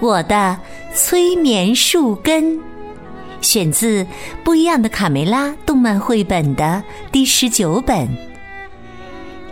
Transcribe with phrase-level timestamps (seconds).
[0.00, 0.56] 我的
[0.94, 2.44] 催眠树根》，
[3.40, 4.04] 选自
[4.44, 8.08] 《不一样的卡梅拉》动漫绘本的第十九本。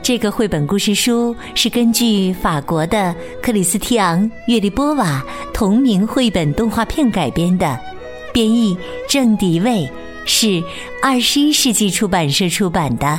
[0.02, 5.20] 这个绘本故事书是根据法国的克里斯蒂昂·约利波瓦
[5.52, 7.76] 同名绘本动画片改编的，
[8.32, 8.78] 编译
[9.08, 9.90] 郑迪卫，
[10.24, 10.62] 是
[11.02, 13.18] 二十一世纪出版社出版的。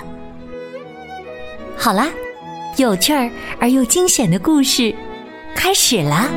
[1.76, 2.08] 好啦，
[2.78, 4.96] 有趣儿而又惊险的故事
[5.54, 6.30] 开始啦！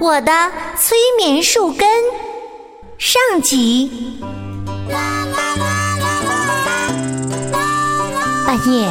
[0.00, 0.32] 我的
[0.78, 1.88] 催眠树根
[2.98, 4.20] 上集。
[8.46, 8.88] 半夜，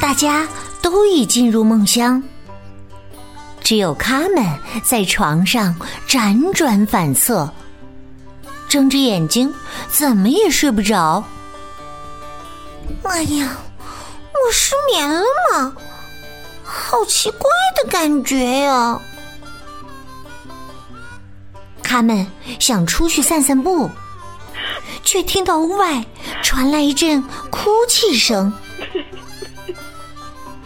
[0.00, 0.46] 大家
[0.82, 2.22] 都已进入梦乡，
[3.62, 4.44] 只有他们
[4.84, 5.74] 在床上
[6.06, 7.50] 辗转反侧，
[8.68, 9.52] 睁着眼睛，
[9.88, 11.24] 怎么也睡不着。
[13.04, 13.56] 哎呀，
[14.32, 15.74] 我失眠了吗？
[16.62, 17.48] 好奇怪
[17.82, 19.00] 的感觉呀！
[21.90, 22.24] 他们
[22.60, 23.90] 想出去散散步。
[25.02, 26.04] 却听到屋外
[26.40, 28.52] 传来一阵哭泣声，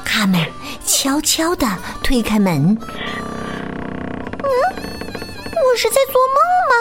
[0.05, 0.39] 他们
[0.85, 1.67] 悄悄地
[2.03, 2.77] 推开门。
[2.77, 2.79] 嗯，
[4.43, 6.37] 我是在做梦
[6.69, 6.75] 吗？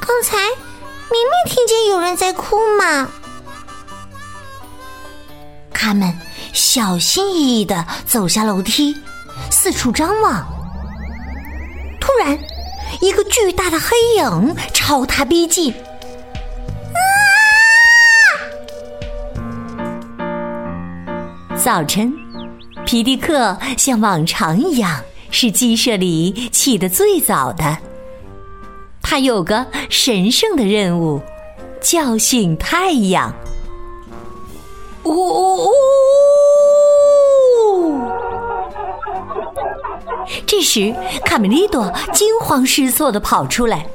[0.00, 3.08] 刚才明明听见有人在哭嘛。
[5.72, 6.12] 他们
[6.52, 8.96] 小心翼翼地走下楼梯，
[9.48, 10.44] 四处张望。
[12.00, 12.36] 突然，
[13.00, 15.72] 一个巨大的黑影朝他逼近。
[15.72, 15.76] 啊
[21.56, 22.12] 早晨，
[22.86, 27.76] 皮迪克像往常一样是鸡舍里起得最早的。
[29.02, 31.20] 他有个神圣的任务，
[31.80, 33.34] 叫醒太阳。
[35.04, 35.70] 呜呜呜！
[40.46, 40.94] 这时，
[41.24, 43.86] 卡梅利多惊慌失措的跑出来：“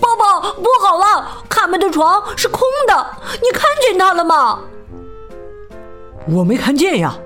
[0.00, 1.42] 爸爸，不好了！
[1.48, 3.06] 卡门的床是空的，
[3.42, 4.60] 你看见他了吗？”
[6.28, 7.16] 我没看见呀，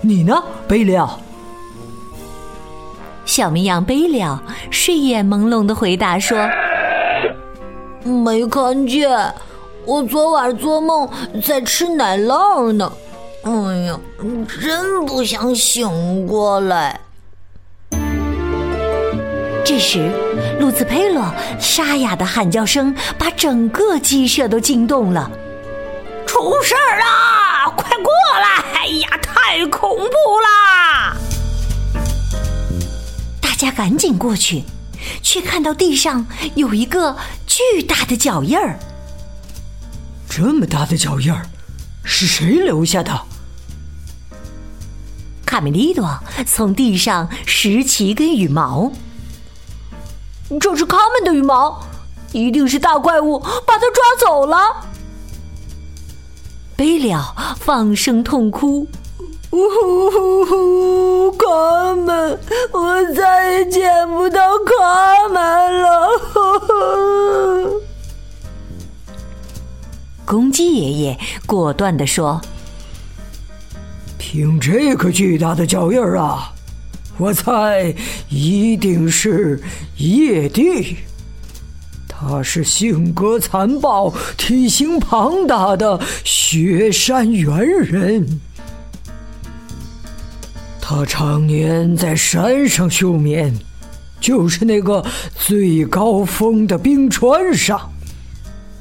[0.00, 1.18] 你呢，贝利奥？
[3.24, 4.38] 小绵羊贝利奥
[4.70, 6.38] 睡眼朦胧的回答说
[8.02, 9.34] ：“没看见，
[9.84, 11.08] 我昨晚做梦
[11.44, 12.90] 在吃奶酪呢。
[13.44, 13.98] 哎呀，
[14.60, 17.00] 真不想醒过来。”
[19.64, 20.10] 这时，
[20.58, 21.24] 路兹佩洛
[21.60, 25.30] 沙哑的喊叫声把整个鸡舍都惊动了，
[26.26, 27.70] 出事儿啦！
[27.76, 28.10] 快过
[28.40, 28.64] 来！
[28.74, 31.14] 哎呀，太恐怖啦！
[33.42, 34.64] 大家赶紧过去，
[35.22, 37.14] 却看到地上有一个
[37.46, 38.78] 巨大的脚印儿。
[40.30, 41.44] 这么大的脚印儿，
[42.10, 43.20] 是谁留下的？
[45.44, 46.08] 卡梅利多
[46.46, 48.90] 从地上拾起一根羽毛，
[50.58, 51.82] 这是他们的羽毛，
[52.32, 54.56] 一定是大怪物把它抓走了。
[56.76, 58.88] 贝了放声痛哭，
[59.50, 59.60] 呜
[60.48, 61.32] 呼！
[61.32, 61.46] 卡
[61.94, 62.38] 门，
[62.72, 64.57] 我再也见不到
[70.28, 72.38] 公鸡爷爷果断的说
[74.18, 76.52] ：“凭这个巨大的脚印儿啊，
[77.16, 77.94] 我猜
[78.28, 79.58] 一定是
[79.96, 80.98] 夜帝。”
[82.06, 88.40] 他是性格残暴、体型庞大的雪山猿人，
[90.78, 93.58] 他常年在山上休眠，
[94.20, 95.02] 就是那个
[95.34, 97.90] 最高峰的冰川上，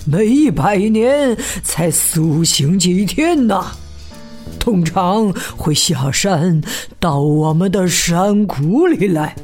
[0.09, 3.71] 每一百年才苏醒几天呐。
[4.57, 6.61] 通常会下山
[6.99, 9.35] 到我们的山谷里来。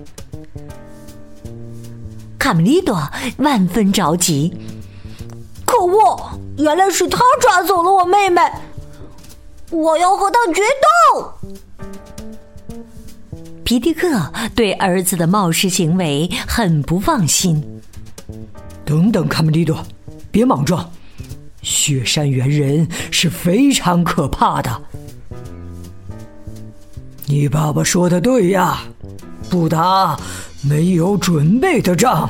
[2.39, 2.97] 卡梅利多
[3.37, 4.53] 万分着急，
[5.65, 6.39] 可恶！
[6.57, 8.41] 原来是他抓走了我妹妹，
[9.69, 10.61] 我要和他决
[11.13, 11.33] 斗。
[13.63, 14.07] 皮迪克
[14.53, 17.63] 对儿子的冒失行为很不放心。
[18.83, 19.81] 等等，卡梅利多，
[20.33, 20.89] 别莽撞！
[21.61, 24.81] 雪山猿人是非常可怕的。
[27.27, 28.81] 你爸爸说的对呀，
[29.47, 30.19] 不打
[30.63, 32.27] 没有准备的仗。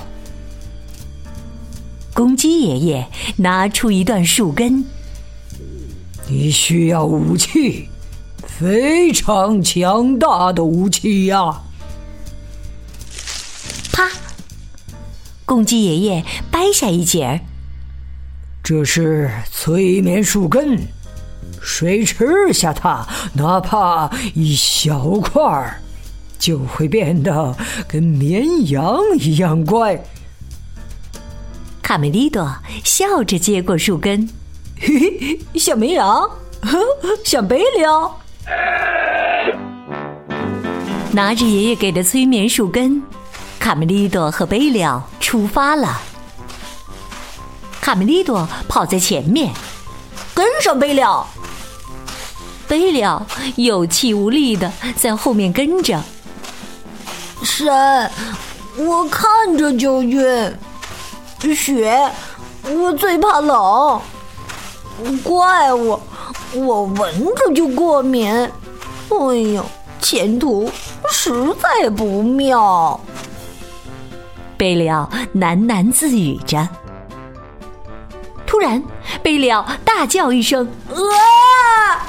[2.13, 3.07] 公鸡爷爷
[3.37, 4.83] 拿出一段树根，
[6.27, 7.87] 你需要武器，
[8.45, 11.61] 非常强大的武器呀！
[13.93, 14.09] 啪，
[15.45, 17.39] 公鸡爷爷掰下一截儿，
[18.63, 20.79] 这是催眠树根，
[21.61, 25.81] 谁吃下它，哪怕一小块儿，
[26.39, 27.53] 就会变得
[27.89, 30.01] 跟绵羊一样乖。
[31.81, 32.49] 卡梅利多
[32.85, 34.29] 笑着接过树根，
[34.79, 36.25] 嘿嘿，像绵羊，
[37.25, 38.17] 像贝利奥。
[41.11, 43.03] 拿着爷爷给的催眠树根，
[43.59, 45.99] 卡梅利多和贝利奥出发了。
[47.83, 49.53] 卡梅利多跑在前面，
[50.33, 51.27] 跟上贝利奥。
[52.65, 53.21] 贝利奥
[53.57, 56.01] 有气无力的在后面跟着。
[57.43, 58.09] 山，
[58.77, 60.57] 我看着就晕。
[61.53, 62.09] 雪，
[62.63, 64.01] 我最怕冷。
[65.21, 65.99] 怪物，
[66.53, 68.31] 我闻着就过敏。
[68.31, 69.65] 哎呦，
[69.99, 70.71] 前途
[71.11, 72.97] 实在不妙。
[74.55, 76.65] 贝利奥喃喃自语着。
[78.53, 78.79] 突然，
[79.23, 80.63] 贝利奥大叫一声
[80.93, 82.05] ：“啊！”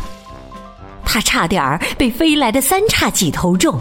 [1.02, 3.81] 他差点儿被飞来的三叉戟头中。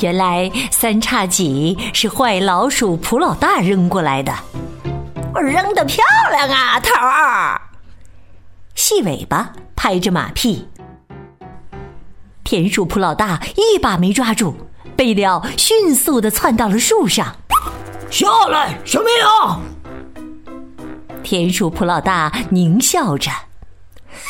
[0.00, 4.30] 原来三叉戟是坏老鼠普老大扔过来的，
[5.34, 7.58] 我扔的漂亮啊，头儿！
[8.74, 10.68] 细尾巴拍着马屁，
[12.44, 14.54] 田鼠普老大一把没抓住，
[14.94, 17.34] 贝利奥迅速的窜到了树上，
[18.10, 19.58] 下来，小绵羊！
[21.22, 23.30] 田鼠普老大狞笑着。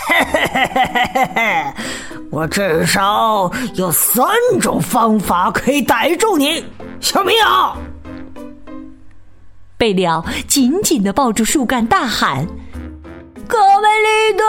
[0.07, 1.75] 嘿嘿嘿嘿嘿嘿！
[2.31, 4.27] 我至少有三
[4.61, 6.65] 种方法可以逮住你，
[7.01, 7.77] 小绵羊。
[9.77, 12.47] 贝利奥紧紧的抱住树干，大喊
[13.49, 14.45] ：“卡梅利多，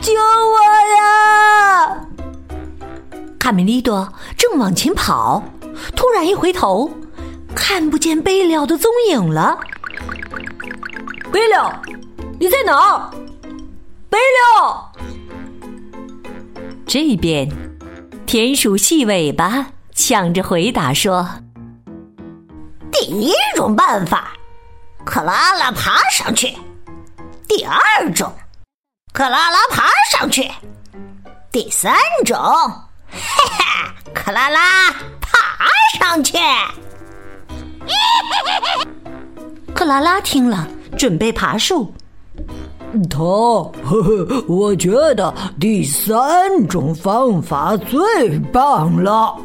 [0.00, 0.58] 救我
[0.96, 2.06] 呀！”
[3.38, 5.42] 卡梅利多正往前跑，
[5.94, 6.90] 突然一回头，
[7.54, 9.58] 看不见贝利奥的踪影了。
[11.36, 11.54] 贝利，
[12.40, 13.10] 你在哪儿？
[14.08, 14.40] 贝利，
[16.86, 17.46] 这边，
[18.24, 21.28] 田鼠细尾巴抢着回答说
[22.90, 24.32] ：“第一种办法，
[25.04, 26.56] 克拉拉爬上去；
[27.46, 28.34] 第二种，
[29.12, 30.50] 克拉拉爬上去；
[31.52, 31.94] 第三
[32.24, 32.38] 种，
[33.10, 33.18] 嘿
[33.58, 33.62] 嘿，
[34.14, 34.90] 克拉拉
[35.20, 35.68] 爬
[35.98, 36.38] 上去。”
[39.74, 40.66] 克拉拉听了，
[40.96, 41.92] 准备爬树。
[43.10, 49.36] 他，呵呵，我觉得第三种方法最棒了。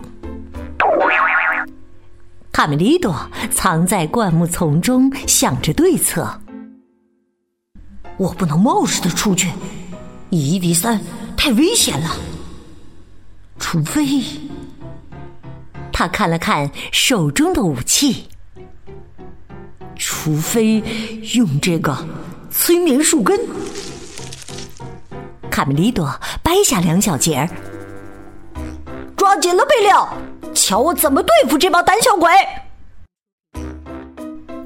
[2.51, 3.13] 卡梅利多
[3.50, 6.30] 藏在灌木丛中，想着对策。
[8.18, 9.50] 我不能冒失的出去，
[10.30, 11.01] 以一敌三
[11.36, 12.09] 太危险了。
[13.57, 14.06] 除非……
[15.92, 18.27] 他看了看手中的武器，
[20.01, 20.83] 除非
[21.36, 21.95] 用这个。
[22.50, 23.39] 催眠树根，
[25.50, 26.13] 卡梅利多
[26.44, 27.50] 掰下两小节儿，
[29.15, 30.09] 抓紧了贝利奥，
[30.53, 32.29] 瞧我怎么对付这帮胆小鬼！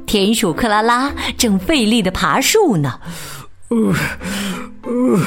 [0.07, 2.99] 田鼠克拉拉正费力的爬树呢。
[3.67, 3.93] 呃
[4.83, 5.19] 呃，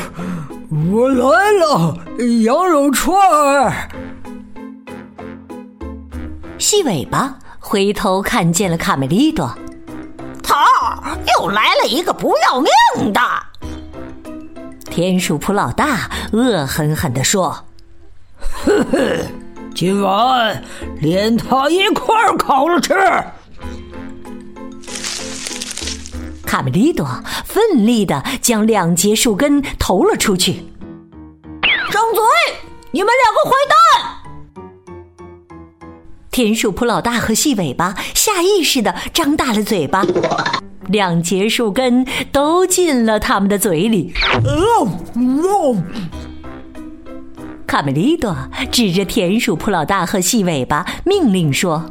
[0.90, 1.96] 我来了，
[2.42, 3.88] 羊肉串儿。
[6.58, 9.56] 细尾巴回头看见了卡梅利多。
[11.08, 13.20] 头又来了一个不要命的！
[14.90, 17.64] 田鼠普老大恶狠狠地说
[18.64, 18.98] ：“呵呵，
[19.74, 20.62] 今晚
[21.00, 22.94] 连他一块儿烤了吃。”
[26.44, 27.06] 卡梅利多
[27.44, 30.64] 奋力的将两节树根投了出去。
[31.90, 32.22] 张嘴！
[32.90, 33.76] 你们两个坏蛋！
[36.38, 40.06] 田鼠普老大和细尾巴下意识地张大了嘴巴，
[40.86, 44.14] 两节树根都进了他们的嘴里。
[47.66, 48.36] 卡梅利多
[48.70, 51.84] 指着田鼠普老大和细尾巴，命令说：“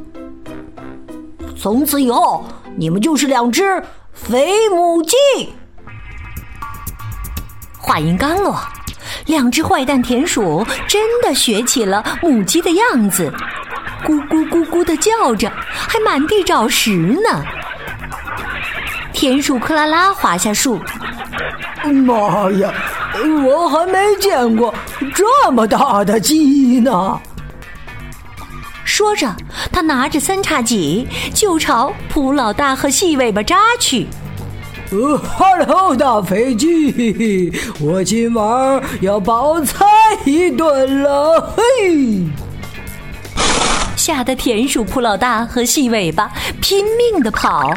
[1.60, 2.46] 从此以后，
[2.78, 5.18] 你们就是两只肥母鸡。”
[7.78, 8.58] 话音刚落，
[9.26, 13.30] 两只坏蛋田鼠真的学起了母鸡的样子。
[14.08, 17.44] 咕咕咕咕的叫着，还满地找食呢。
[19.12, 20.80] 田鼠克拉拉滑下树，
[22.06, 22.74] 妈呀，
[23.46, 24.74] 我还没见过
[25.14, 27.20] 这么大的鸡呢？
[28.86, 29.36] 说着，
[29.74, 34.08] 他拿着三叉戟就朝蒲老大和细尾巴扎去。
[34.90, 39.86] 呃哈喽，大肥鸡，我今晚要饱餐
[40.24, 42.24] 一顿了，嘿！
[44.08, 47.74] 吓得田鼠蒲老大和细尾巴拼命的跑。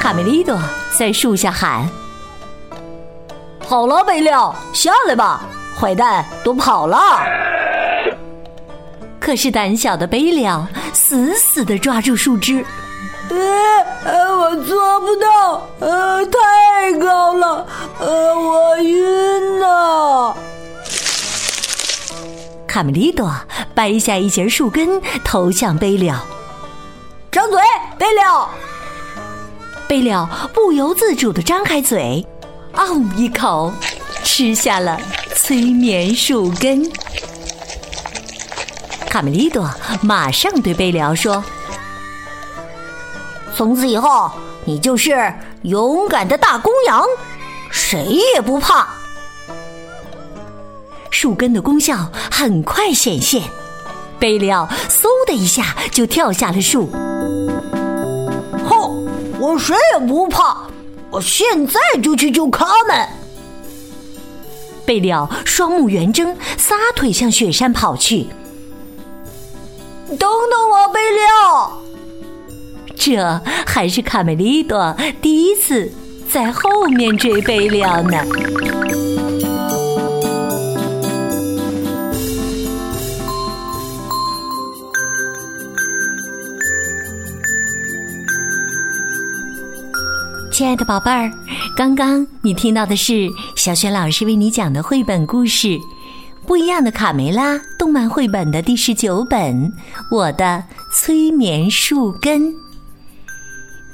[0.00, 0.58] 卡梅利多
[0.98, 1.86] 在树下喊
[3.60, 5.42] ：“好了，贝料，下来吧，
[5.78, 6.98] 坏蛋都跑了。
[9.20, 12.64] ”可是胆小的贝料死死的抓住树枝。
[13.28, 17.66] 呃，我做不到，呃，太高了，
[18.00, 20.34] 呃，我晕了。
[22.72, 23.30] 卡梅利多
[23.74, 26.24] 掰下一截树根投向贝了，
[27.30, 27.60] 张嘴，
[27.98, 28.48] 贝了。
[29.86, 32.26] 贝了不由自主的张开嘴，
[32.72, 33.70] 嗷一口
[34.24, 34.98] 吃下了
[35.34, 36.90] 催眠树根。
[39.10, 41.44] 卡梅利多马上对贝了说。
[43.54, 44.32] 从此以后，
[44.64, 45.30] 你就是
[45.64, 47.04] 勇敢的大公羊，
[47.70, 48.88] 谁也不怕。
[51.22, 53.40] 树根的功效很快显现，
[54.18, 56.88] 贝利奥嗖的一下就跳下了树。
[58.64, 59.06] 哼，
[59.38, 60.66] 我谁也不怕，
[61.12, 63.08] 我现在就去救他们。
[64.84, 68.26] 贝利奥双目圆睁，撒腿向雪山跑去。
[70.08, 71.80] 等等我，贝利奥。
[72.96, 75.88] 这还是卡梅利多第一次
[76.28, 78.18] 在后面追贝了呢。
[90.72, 91.30] 亲爱的宝贝儿，
[91.76, 95.68] 刚刚你听到的是小雪老师为你讲的绘本故事
[96.46, 99.70] 《不一样的卡梅拉》动漫绘本的第十九本
[100.10, 102.40] 《我的催眠树根》。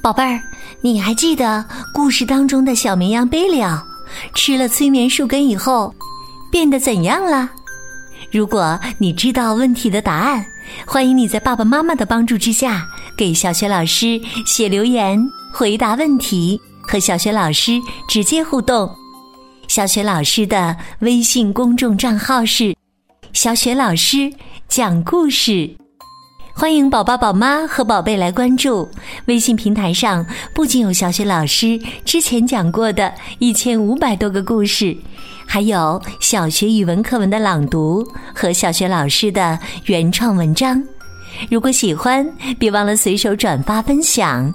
[0.00, 0.40] 宝贝儿，
[0.80, 3.84] 你还记得故事当中的小绵羊贝了
[4.32, 5.92] 吃了催眠树根以后
[6.48, 7.50] 变得怎样了？
[8.30, 10.46] 如果你知道问题的答案，
[10.86, 18.88] 欢迎你在爸爸妈妈的帮助之下给小雪老师写留言回答问题，和小雪老师直接互动。
[19.66, 22.74] 小雪老师的微信公众账号是
[23.32, 24.32] “小雪老师
[24.68, 25.68] 讲故事”。
[26.54, 28.88] 欢迎宝宝、宝妈和宝贝来关注
[29.26, 30.24] 微信平台上，
[30.54, 34.96] 不仅有小雪老师之前讲过的一千五百多个故事，
[35.46, 40.82] 还有小学语文课文的朗读和小学老师的原创文章。
[41.50, 42.28] 如果喜欢，
[42.58, 44.52] 别忘了随手转发分享。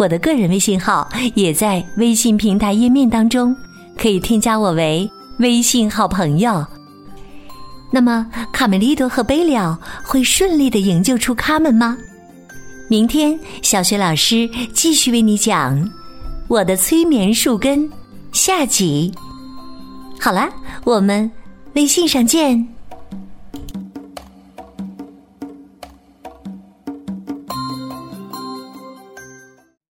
[0.00, 3.54] 我的个人微信号也在微信平台页面当中，
[3.98, 5.06] 可以添加我为
[5.40, 6.66] 微信好朋友。
[7.90, 11.98] 那么，卡梅利多和贝了会顺利的营救出他们吗？
[12.88, 15.78] 明天，小学老师继续为你讲
[16.48, 17.80] 《我的催眠树根》
[18.32, 19.12] 下集。
[20.18, 20.48] 好了，
[20.82, 21.30] 我们
[21.74, 22.66] 微信上见。